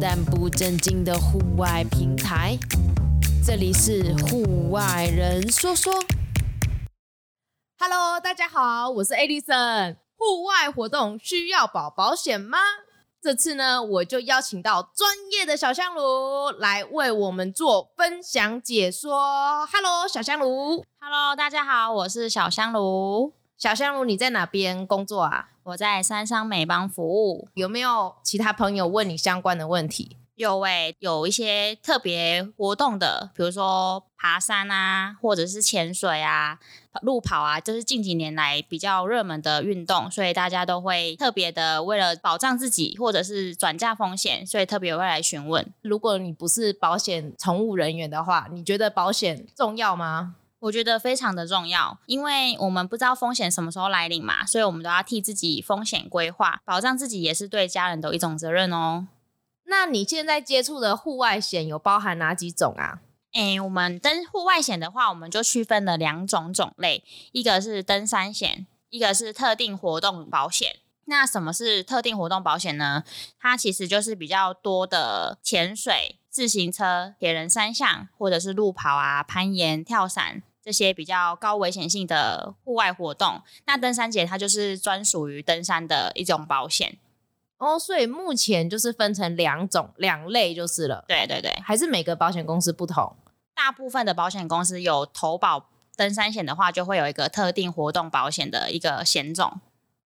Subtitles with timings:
[0.00, 2.56] 但不正经的户外平台。
[3.44, 5.92] 这里是户外人说说。
[7.78, 9.96] Hello，大家好，我是 Edison。
[10.16, 12.58] 户外活动需要保保险吗？
[13.22, 19.66] 这次呢，我就邀请到专业的小香炉来为我们做分享解说。
[19.66, 20.82] Hello，小香炉。
[20.98, 23.34] Hello，大家好，我是小香炉。
[23.60, 25.50] 小香炉，你在哪边工作啊？
[25.64, 27.46] 我在三商美邦服务。
[27.52, 30.16] 有没有其他朋友问你相关的问题？
[30.34, 36.58] 有诶、欸，有一些特别活动的，比如说爬山啊，或者是潜水啊、
[37.02, 45.70] 路跑啊，这、就是近几年来比较热门的运动，所以大家都会特别的为了保障自己，或者是转嫁风险，所以特别会来询问。
[45.82, 50.36] 如果你不是保险从务人员的话，你觉得保险重要吗？
[50.60, 59.08] 我觉得非常的重要，因为我们不知道风险什么时候来临嘛，所以我们都要替自己风险规划，保障自己也是对家人的一种责任哦。
[59.64, 63.00] 那你现在接触的户外险有包含哪几种啊？
[63.32, 70.80] 诶，我们登户外险的话，我们就区分了两种种类，一个是登山险，一个是特定活动保险。
[71.06, 73.04] 那什么是特定活动保险呢？
[73.38, 83.40] 它其实就是比较多的潜水、自行车、铁人三项，或者是路跑啊、攀岩、跳伞这些比较高危险性的户外活动。
[83.66, 86.98] 那登山险它就是专属于登山的一种保险。
[87.58, 91.04] 哦，所以目前就是分成两种两类就是了。
[91.06, 93.14] 对对对，还是每个保险公司不同。
[93.54, 99.60] 大部分的保险公司有投保登山险的话，就会有一个特定活动保险的一个险种。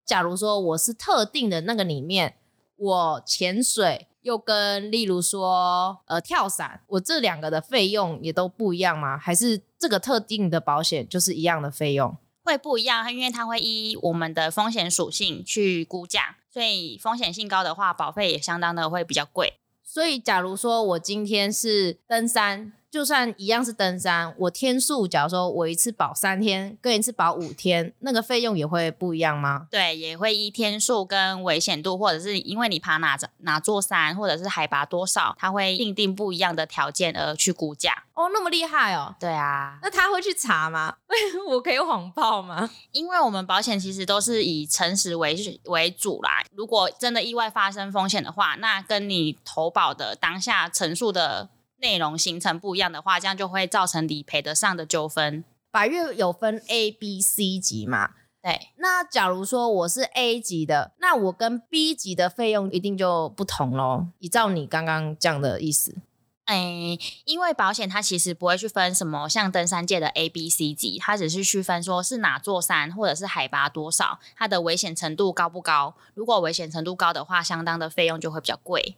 [0.05, 2.34] 假如说我是特定的那个里面，
[2.77, 9.16] 我潜水又跟例如说呃跳伞，我这两个的费用也都不一样吗？
[9.16, 12.16] 还是这个特定的保险就是一样的费用？
[12.42, 16.38] 会不一样，因为它会依我们的风险属性去估价。
[16.50, 19.59] 所以风险性高的话，保费也相当的会比较贵。
[19.82, 22.72] 所以假如说我今天是登山。
[22.94, 29.66] 就算一样是登山，我天数，假如说我一次保三天，跟一次保五天，那个费用也会不一样吗？
[29.69, 38.04] 对，也会依天数跟危险度，或者是因为你爬哪哪座山，或者是海拔多少，它会定定不一样的条件而去估价。
[38.15, 39.12] 哦，那么厉害哦。
[39.19, 40.94] 对啊，那他会去查吗？
[41.50, 42.71] 我可以谎报吗？
[42.93, 46.44] 因为我们保险其实都是以诚实为为主啦。
[46.53, 51.49] 如果真的意外发生风险的话，那跟你投保的当下陈述的。
[51.78, 55.44] 内容形成不一样的话，这样就会造成理赔的上的纠纷。
[55.70, 58.10] 百岳有分 A、B、C 级嘛？
[58.40, 58.68] 对。
[58.76, 64.06] 那假如说我是 A 级的，那我跟 B 级的费用一定就不同喽？
[64.20, 65.96] 依照你刚刚这样的意思，
[66.44, 75.94] 哎，因为保险它其实不会去分什么像登山界的 A、B、C 级，它只是区分说是哪座山或者是海拔多少，它的危险程度高不高。
[76.14, 78.96] 如果危险程度高的话，相当的费用就会比较贵。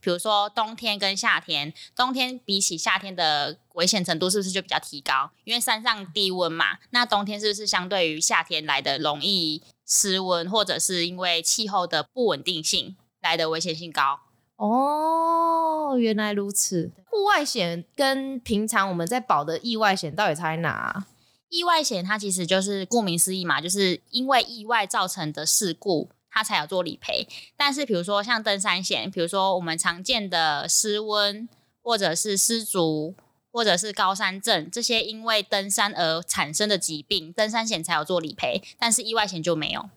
[0.00, 5.30] 比如说冬天跟夏天，冬天比起夏天的危险程度是不是就比较提高？
[5.44, 14.20] 因为山上低温嘛，那冬天是不是相对于夏天来的容易失温，或者是因为气候的不稳定性来的危险性高？
[14.56, 16.92] 哦，原来如此。
[17.06, 21.06] 户外险跟平常我们在保的意外险到底差在哪？
[21.48, 26.10] 意外险它其实就是顾名思义嘛，就是因为意外造成的事故。
[26.30, 27.26] 它才有做理赔，
[27.56, 31.48] 但是比如说像登山险，比如说我们常见的失温，
[31.82, 33.14] 或者是失足，
[33.50, 39.90] 或者是高山症这些因为登山而产生的疾病，登山险才有做理赔，但是意外险就没有。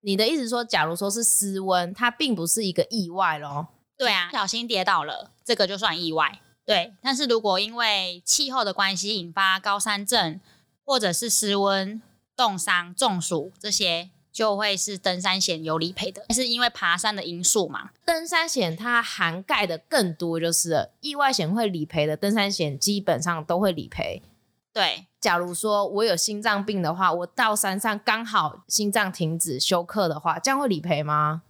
[0.00, 3.68] 你的意思说，假如说是失温，它并不是一个意外咯？
[3.96, 6.40] 对啊，不小心跌倒了，这个就算意外。
[6.64, 10.40] 对，但是如果因为气候的关系引发高山症，
[10.84, 12.02] 或者是失温、
[12.34, 14.10] 冻伤、中暑这些。
[14.32, 17.90] 就会是登山险有理赔的，是因为爬山的因素嘛？
[18.04, 24.22] 登山险它涵盖的更多，就是意外险会理赔的，登山险基本上都会理赔。
[24.72, 31.42] 对，假如说我有心脏病的话，我到山上刚好心脏停止休克的话，这样会理赔吗？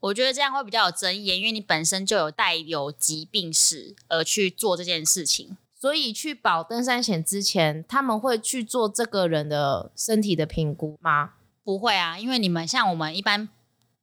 [0.00, 11.34] 我觉得这样会比较有争议，因为你本身就有带有疾病史而去做这件事情，所以去保登山险之前，他们会去做这个人的身体的评估吗？
[11.66, 13.48] 不会啊，因为你们像我们一般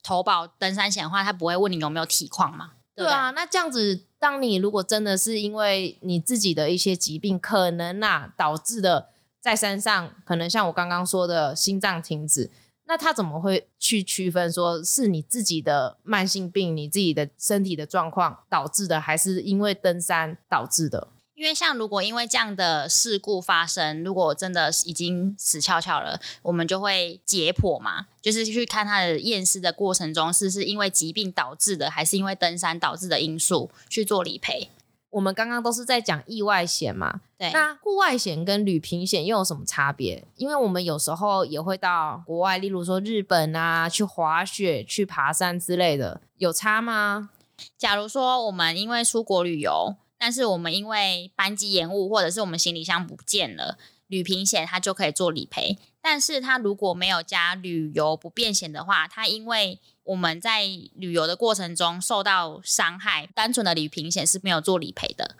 [0.03, 2.71] 投保登山险的话，他不会问你有没有体况嘛。
[2.93, 9.07] 对，啊，那这样子，当你如果真的是因为你自己的一些疾病可能啊导致的
[9.39, 12.51] 在山上，可能像我刚刚说的心脏停止，
[12.83, 21.07] 那他怎么会去区分说是你自己的慢性病、你自己的身体的状况导致的，还是因为登山导致的？
[21.43, 34.69] 因为像如果因为这样的事故发生，如果真的已经死翘翘了，我们就会解剖嘛，就是去看他的验尸的过程中是是因为疾病导致的，还是因为登山导致的因素去做理赔。
[35.09, 37.51] 我们刚刚都是在讲意外险嘛，对。
[37.51, 40.23] 那户外险跟旅平险又有什么差别？
[40.37, 47.31] 因为我们有时候也会到国外，例如说日本啊，去滑雪、去爬山之类的，有差吗？
[47.77, 49.97] 假如说我们因为出国旅游。
[50.23, 53.77] 但是我们因为班机延误，或者是我们行李箱不见了，
[54.07, 55.77] 旅平险它就可以做理赔。
[56.01, 60.63] 但是它如果没有加旅游不便险的话，它因为我们在
[60.95, 65.35] 旅游的过程中受到伤害，单纯的旅平险是没有做理赔的。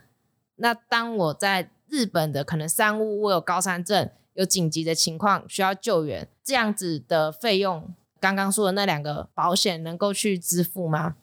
[0.57, 11.15] 那当我在日本的可能山屋，我有高山症，有紧急的情况需要救援，这样子的费用，刚刚说的那两个保险能够去支付吗？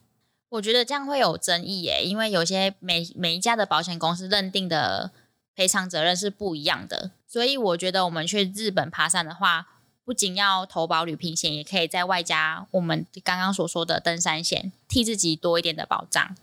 [0.50, 5.10] 我觉得这样会有争议耶，因为有些每每一家的保险公司认定的
[5.54, 9.68] 赔偿责任是不一样的，所以我觉得我们去日本爬山的话，
[10.04, 16.36] 不仅要投保旅平险，也可以在外加我们刚刚所说的登山险，替自己多一点的保障。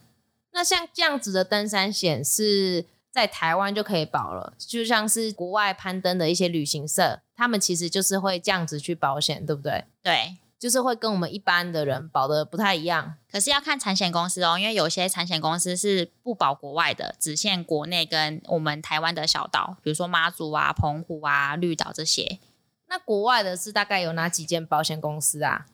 [0.51, 9.83] 那像这样子的登山险是在台湾就可以保了，就像是国外攀登的一些旅行社，他们其实就是会这样子去保险，对不对？
[10.01, 10.37] 对。
[10.59, 22.39] 就是会跟我们一般的人保的不太一样，可是要看产险公司哦，因为有些产险公司是不保国外的，只限国内跟我们台湾的小岛，比如说妈祖啊、澎湖啊、绿岛这些。
[22.89, 25.65] 那国外的是大概有哪几间保险公司啊？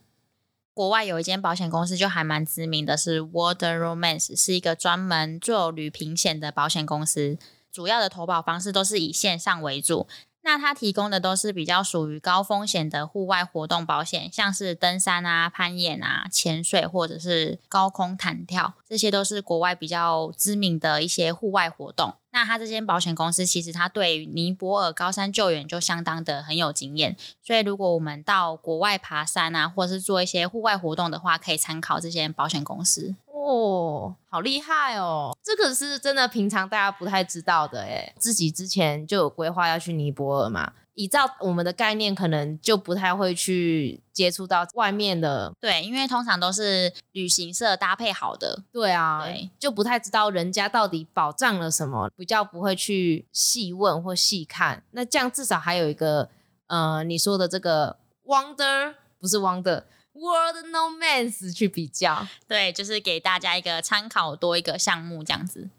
[0.74, 7.38] 国外有一间保险公司就还蛮知名的，是 World Romance，是一个专门做旅平险的保险公司，
[7.72, 10.08] 主要的投保方式都是以线上为主。
[10.46, 22.16] 那它提供的都是比较属于高风险的户外活动保险，像是登山啊、攀岩啊、潜水或者是高空弹跳，这些都是国外比较知名的一些户外活动。
[22.32, 33.16] 那它这间保险公司其实它对于尼泊尔高山救援就相当的很有经验，所以如果我们到国外爬山啊，或者是做一些户外活动的话，可以参考这间保险公司。
[33.44, 35.36] 哦，好厉害哦！
[35.44, 38.16] 这个是真的，平常大家不太知道的诶。
[38.18, 45.54] 自己之前就有规划要去尼泊尔嘛，依照我们的概念，可能就不太会去接触到外面的。
[45.60, 48.64] 对，因为通常都是旅行社搭配好的。
[48.72, 54.84] 对啊，对，就不太知道人家到底保障了什么，比较不会去细问或细看。
[54.92, 56.30] 那这样至少还有一个，
[56.68, 59.84] 呃，你说的这个 Wonder 不是 Wonder。
[60.24, 65.70] World No Man's 去比较，对，就是给大家一个参考，多一个项目这样子。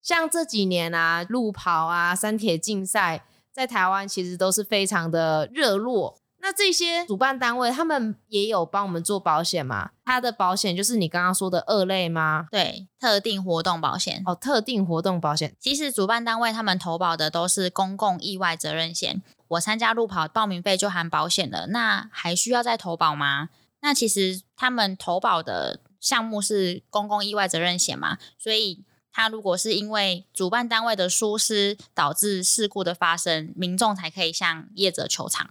[0.00, 6.16] 像这几年啊，路跑啊、山铁竞赛，在台湾其实都是非常的热络。
[6.42, 9.90] 那这些主办单位，他们也有帮我们做保险吗？
[10.04, 12.46] 他的保险就是你刚刚说的二类吗？
[12.50, 14.22] 对，特定活动保险。
[14.24, 15.54] 哦，特定活动保险。
[15.58, 19.20] 其实主办单位他们投保的都是公共意外责任险。
[19.48, 23.50] 我参加路跑，报名费就含保险了，那还需要再投保吗？
[23.80, 35.50] 那其实他们投保的项目是公共意外责任险嘛，所以他如果是因为主办单位的疏失导致事故的发生，民众才可以向业者求偿。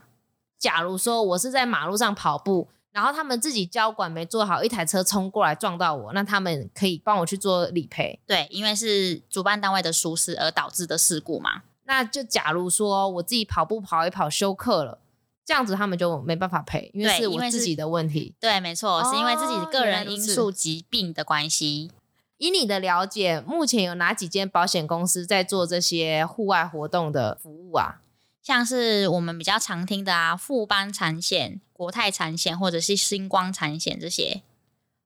[0.58, 8.20] 假如说我是在马路上跑步，然后他们自己交管没做好，一台车冲过来撞到我，那他们可以帮我去做理赔。
[8.26, 11.64] 对，因为是主办单位的疏失而导致的事故嘛。
[11.86, 15.00] 那就假如说我自己跑步跑一跑休克了。
[15.49, 18.35] 这样子他们就没办法赔，因为是我自己的问题。
[18.39, 21.89] 对，对没错，哦，是因为自己个人因素、疾病的关系。
[22.37, 27.99] 以你的了解，目前有哪几间保险公司在做这些户外活动的服务啊？
[28.44, 34.44] 像是我们比较常听的啊，富邦产险、国泰产险或者是星光产险这些，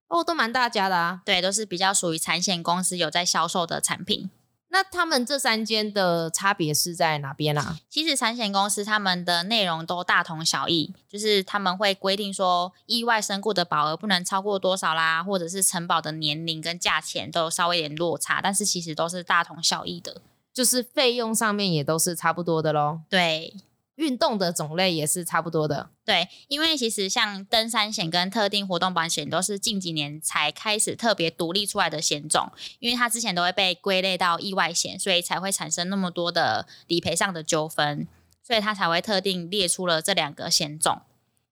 [0.09, 1.21] 哦，都蛮大家的啊。
[1.23, 4.29] 对，都是比较属于产险公司有在销售的产品。
[4.74, 7.77] 那他们这三间的差别是在哪边啊？
[7.88, 23.01] 其实产险公司他们的内容都大同小异，就是他们会规定说，意外身故的保额不能超过多少啦，或者是承保的年龄跟价钱都有稍微有点落差，但是其实都是大同小异的，就是费用上面也都是差不多的喽。
[23.08, 23.53] 对。
[23.95, 38.07] 运动的种类也是差不多的，对，因为其实像登山险跟特定活动保险都是近几年才开始特别独立出来的险种，因为它之前都会被归类到意外险，所以才会产生那么多的理赔上的纠纷，
[38.41, 41.03] 所以它才会特定列出了这两个险种。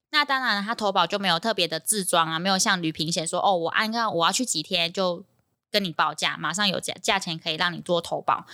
[0.10, 5.24] 那当然，它投保就没有特别的自装啊，没有像旅平险说哦，我按照我要去几天就
[5.70, 8.46] 跟你报价，马上有价价钱可以让你做投保。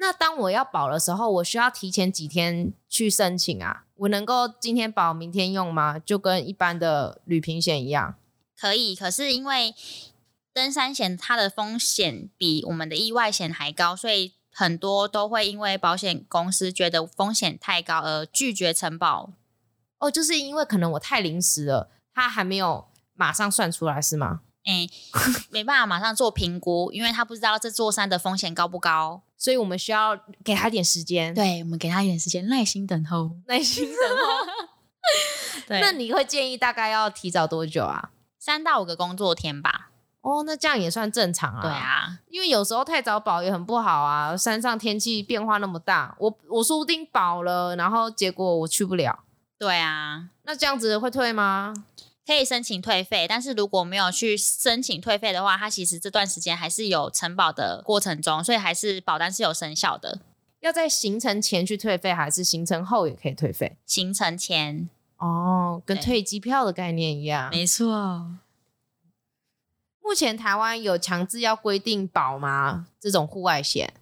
[0.00, 3.84] 那当我要保的时候，我需要提前几天去申请啊？
[3.96, 5.98] 我能够今天保明天用吗？
[5.98, 8.14] 就跟一般的旅平险一样？
[8.58, 9.74] 可以，可是因为
[10.54, 19.30] 登山险它的风险比我们的意外险还高，所以很多都会因为保险公司觉得风险太高而拒绝承保。
[19.98, 24.40] 哦，就是因为可能我太临时了，他还没有马上算出来，是吗？
[24.64, 24.86] 哎，
[25.50, 31.34] 没办法马上做评估，因为他不知道这座山的风险高不高，所以我们需要给他点时间。
[31.34, 34.52] 对，我们给他一点时间，耐心等候， 耐心等候。
[35.66, 38.10] 对，那你会建议大概要提早多久啊？
[38.38, 39.90] 三到五个工作天吧。
[40.20, 41.62] 哦，那这样也算正常啊。
[41.62, 44.36] 对啊，因为有时候太早保也很不好啊。
[44.36, 49.24] 山上天气变化那么大，我我说不定保了，然后结果我去不了。
[49.58, 51.72] 对啊，那这样子会退吗？
[52.26, 60.20] 可以申请退费，但是如果没有去申请退费的话，它其实这段时间还是有承保的过程中，所以还是保单是有生效的。
[60.60, 63.76] 要在行程前去退费，还是行程后也可以退费？
[63.86, 67.50] 行程前哦，跟退机票的概念一样。
[67.50, 68.26] 没错。
[70.02, 72.86] 目前台湾有强制要规定保吗？
[73.00, 73.94] 这种户外险？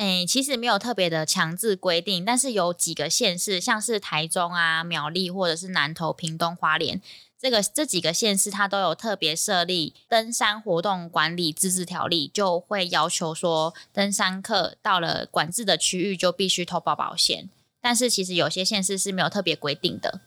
[0.00, 7.02] 诶，其实没有特别的强制规定，但是有几个县市，像是台中啊、苗栗或者是南投、屏东、花莲。
[7.38, 17.50] 这个这几个县市，它都有特别设立登山活动管理自治条例，就会要求说，登山客到了管制的区域就必须投保保险。
[17.82, 20.22] 但是其实有些县市是没有特别规定的。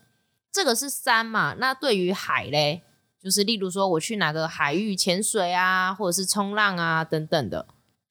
[0.51, 1.55] 这个是山嘛？
[1.57, 2.83] 那对于海嘞，
[3.19, 7.65] 就是例如说我去哪个海域潜水啊，或者是冲浪啊等等的。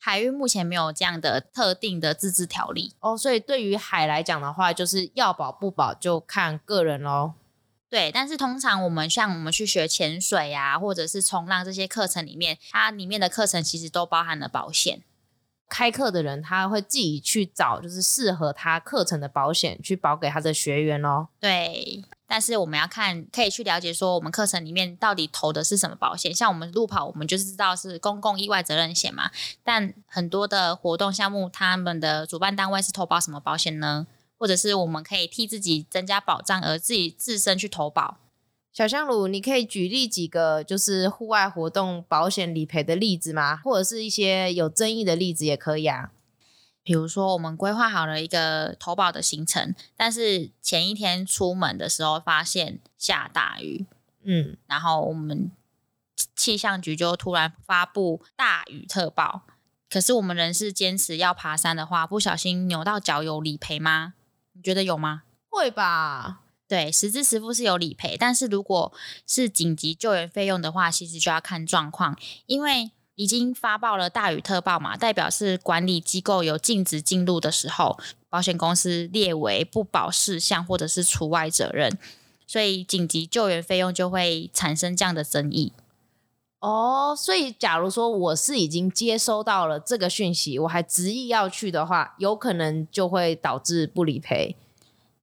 [0.04, 7.34] 海域目前没有这样的特定的自治条例哦，所以对于海来讲的话，就是要保不保就看个人喽。
[7.88, 15.02] 对，但是通常我们像我们去学潜水啊，或者是冲浪这些课程里面，它里面的课程其实都包含了保险。
[15.68, 21.28] 开课的人他会自己去找，就是适合他课程的保险去保给他的学员哦。
[21.38, 26.34] 对，但是我们要看，可以去了解说我们课程里面到底投的是什么保险。
[26.34, 29.30] 像我们路跑，我们就是知道是公共意外责任险嘛。
[29.62, 34.06] 但很多的活动项目，他们的主办单位是投保什么保险呢？
[34.38, 38.16] 或者是我们可以替自己增加保障而自己自身去投保。
[38.72, 43.58] 小香炉，你可以举例几个就是户外活动保险理赔的例子吗？
[43.62, 46.12] 或者是一些有争议的例子也可以啊。
[46.82, 53.86] 比如说，我们规划好了一个投保的行程，但是前一天出门的时候发现下大雨，
[54.24, 55.50] 嗯，然后我们
[56.34, 59.42] 气象局就突然发布大雨特报。
[59.88, 64.14] 可是我们仍是坚持要爬山的话，不小心扭到脚有理赔吗？
[64.54, 65.22] 你觉得有吗？
[65.50, 66.40] 会吧。
[66.66, 68.90] 对，实支实付是有理赔，但是如果
[69.26, 72.18] 是紧急救援费用的话，其实就要看状况。
[72.46, 81.98] 因为已经发报了大雨特报嘛，代表是管理机构有禁止进入的时候，保险公司列为不保事项或者是除外责任，
[82.46, 85.72] 所以紧急救援费用就会产生这样的争议。
[86.60, 94.56] 哦，所以假如说我是已经接收到了这个讯息，我还执意要去的话，有可能就会导致不理赔。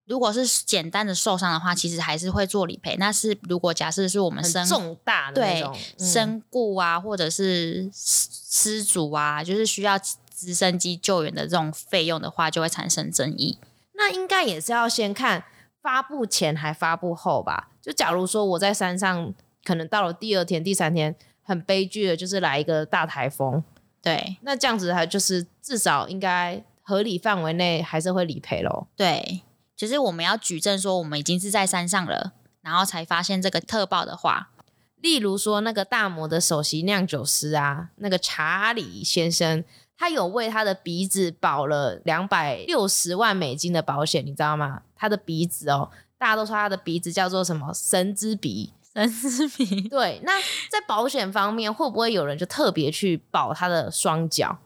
[0.10, 2.98] 如果是简单的受伤的话，其实还是会做理赔。
[2.98, 5.63] 那是如果假设是我们身重大的对
[5.98, 9.98] 身故啊，或者是失主啊，就是需要
[10.36, 13.60] 直升机救援的这种费用的话，就会产生争议。
[13.94, 15.46] 那应该也是要先看
[15.82, 17.70] 发布前还发布后吧？
[17.82, 21.16] 就假如说我在山上，可能到了第二天、第三天。
[21.42, 23.63] 很悲剧的，就是来一个大台风，
[24.04, 28.88] 对，那这样子还就是至少应该合理范围内还是会理赔咯。
[28.96, 29.42] 对，
[29.80, 34.50] 其实我们要举证说我们已经是在山上了，然后才发现这个特报的话，
[34.98, 39.64] 例如说那个大摩的首席酿酒师啊，那个查理先生，
[39.98, 44.82] 他有为他的鼻子保了两百六十万美金的保险，你知道吗？
[44.98, 48.74] 他的鼻子哦，大家都说他的鼻子叫做什么神之鼻。
[48.94, 49.80] 神之鼻。
[49.88, 50.34] 对，那
[50.70, 54.60] 在保险方面，会不会有人就特别去保他的双脚？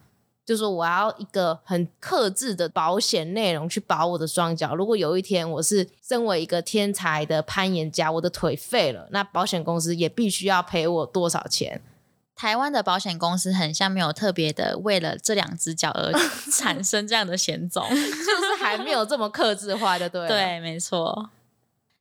[0.46, 4.76] 就说我要一个很克制的保险内容去保我的双脚。
[4.76, 11.82] 如果有一天我是身为一个天才的攀岩家，我的腿废了，那保险公司也必须要赔我多少钱？
[12.36, 16.12] 台湾的保险公司很像没有特别的为了这两只脚而
[16.52, 21.30] 产生这样的险种， 就是还没有这么克制化的，对对，没错。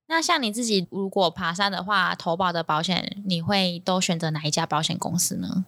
[0.08, 5.66] 那像你自己如果爬山的话，投保的保险你会都选择哪一家保险公司呢？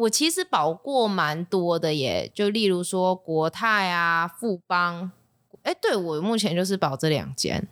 [0.00, 5.12] 我其实保过蛮多的耶，就例如说国泰啊、富邦，
[5.62, 7.68] 哎，对，我目前就是保这两间。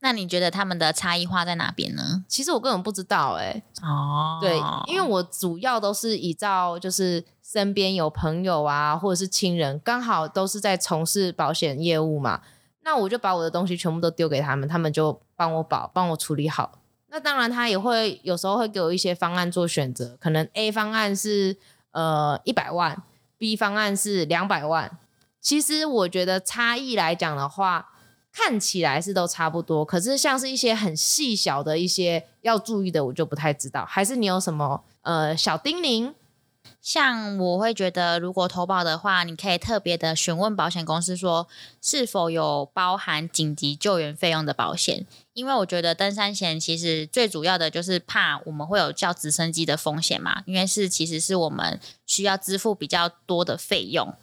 [0.00, 2.24] 那你觉得他们的差异化在哪边呢？
[2.26, 12.40] 其实我根本不知道，哎，哦，对，因为我主要都是依照就是身边有朋友啊，或者是亲人，刚好都是在从事保险业务嘛。
[12.84, 16.78] 那我就把我的东西全部都丢给他们，他们就帮我保，帮我处理好。
[17.14, 21.56] 那当然，他也会有时候会给我一些方案做选择，可能 A 方案是
[21.92, 23.00] 呃一百万
[23.38, 24.98] ，B 方案是两百万。
[25.40, 27.90] 其实我觉得差异来讲的话，
[28.32, 33.84] 看起来是都差不多，可是像是一些很细小的一些要注意的，我就不太知道。
[33.84, 36.14] 还是你有什么呃小叮咛？
[36.80, 41.46] 像我会觉得，如果投保的话，你可以特别的询问保险公司说，
[41.80, 45.06] 是否有包含紧急救援费用的保险。
[45.34, 54.14] 因为我觉得登山险其实最主要的就是怕我们会有叫直升机的风险嘛，因为是其实是我们需要支付比较多的费用，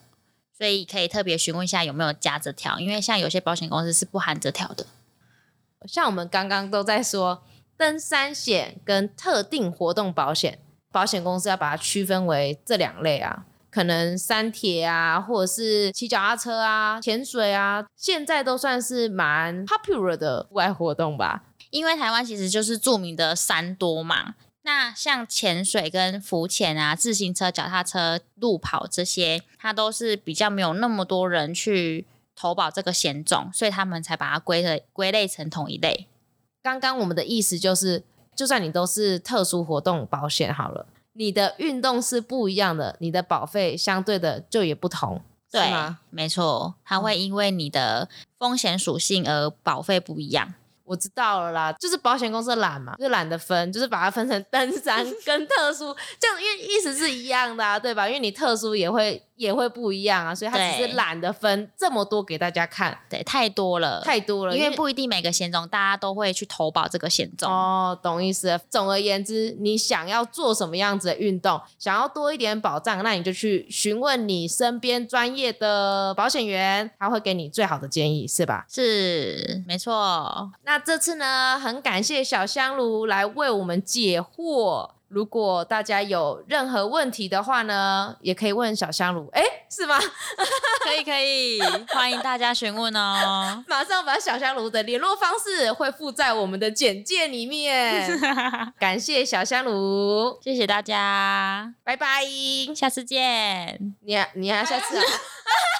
[0.56, 2.78] 所以可以特别询问一下有没有加这条。
[2.78, 4.86] 因为像有些保险公司是不含这条的。
[5.86, 7.42] 像我们刚刚都在说
[7.76, 10.58] 登山险跟特定活动保险。
[10.92, 21.44] 保险公司要把它区分为这两类啊，可能山铁啊，或者是骑脚踏车啊、潜水啊，现在都算是蛮 popular 的户外活动吧。
[21.70, 36.08] 因为台湾其实就是著名的山多嘛，那像潜水跟浮潜啊、自行车、脚踏车、路跑这些，它都是比较没有那么多人去投保这个险种，所以他们才把它归类归类成同一类。
[36.62, 38.02] 刚刚我们的意思就是。
[38.36, 40.86] 就算你都是特殊活动保险好了，
[41.20, 45.20] 你的运动是不一样的，你的保费相对的就也不同，
[45.52, 45.98] 对吗？
[46.08, 48.08] 没错，它会因为你的
[48.38, 50.54] 风险属性而保费不一样。
[50.90, 58.08] 我知道了啦，就是保险公司懒嘛，就懒得分，就是把它分成登山 跟特殊，这样因为意思是一样的啊，对吧？
[58.08, 68.60] 因为你特殊也会也会不一样啊，所以他只是懒得分这么多给大家看，对，太多了，太多了，因为不一定每个险种大家都会去投保这个险种哦，懂意思。
[68.68, 78.66] 总而言之，你想要做什么样子的运动，想要多一点保障，那你就去询问你身边专业的保险员，他会给你最好的建议，是吧？
[78.68, 80.50] 是，没错。
[80.64, 84.90] 那这次呢，很感谢小香炉来为我们解惑。
[85.08, 89.28] 如果大家有任何问题的话呢，也可以问小香炉。
[89.32, 89.98] 哎，是吗？
[90.84, 93.64] 可以可以，欢迎大家询问哦。
[93.66, 98.08] 马上把小香炉的联络方式会附在我们的简介里面。
[98.78, 102.22] 感谢小香炉，谢谢大家，拜拜，
[102.72, 103.96] 下次见。
[104.02, 105.02] 你你还下次啊？